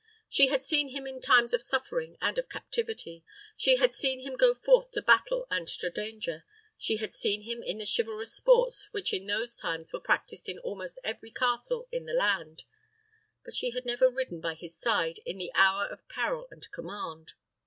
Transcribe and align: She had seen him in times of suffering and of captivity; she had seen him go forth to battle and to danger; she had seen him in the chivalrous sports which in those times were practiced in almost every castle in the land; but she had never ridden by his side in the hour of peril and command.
She 0.27 0.47
had 0.47 0.63
seen 0.63 0.87
him 0.89 1.05
in 1.05 1.21
times 1.21 1.53
of 1.53 1.61
suffering 1.61 2.17
and 2.19 2.35
of 2.39 2.49
captivity; 2.49 3.23
she 3.55 3.75
had 3.75 3.93
seen 3.93 4.21
him 4.21 4.35
go 4.35 4.55
forth 4.55 4.89
to 4.93 5.01
battle 5.03 5.45
and 5.51 5.67
to 5.67 5.91
danger; 5.91 6.43
she 6.75 6.97
had 6.97 7.13
seen 7.13 7.43
him 7.43 7.61
in 7.61 7.77
the 7.77 7.85
chivalrous 7.85 8.33
sports 8.33 8.87
which 8.89 9.13
in 9.13 9.27
those 9.27 9.57
times 9.57 9.93
were 9.93 9.99
practiced 9.99 10.49
in 10.49 10.57
almost 10.57 10.97
every 11.03 11.29
castle 11.29 11.87
in 11.91 12.05
the 12.07 12.13
land; 12.13 12.63
but 13.45 13.55
she 13.55 13.69
had 13.75 13.85
never 13.85 14.09
ridden 14.09 14.41
by 14.41 14.55
his 14.55 14.75
side 14.75 15.19
in 15.23 15.37
the 15.37 15.53
hour 15.53 15.85
of 15.85 16.07
peril 16.09 16.47
and 16.49 16.71
command. 16.71 17.33